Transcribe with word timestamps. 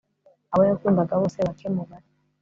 abo 0.53 0.63
yakundaga 0.69 1.13
bose, 1.21 1.37
bake 1.45 1.67
mubare 1.75 2.07